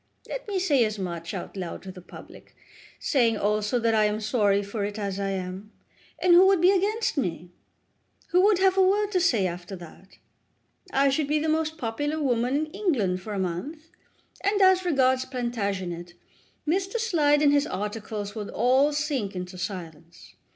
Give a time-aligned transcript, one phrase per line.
[0.27, 2.55] Let me say as much, out loud to the public,
[2.97, 5.71] saying also that I am sorry for it, as I am,
[6.17, 7.51] and who would be against me?
[8.29, 10.17] Who would have a word to say after that?
[10.91, 13.91] I should be the most popular woman in England for a month,
[14.43, 16.15] and, as regards Plantagenet,
[16.67, 16.95] Mr.
[16.99, 20.33] Slide and his articles would all sink into silence.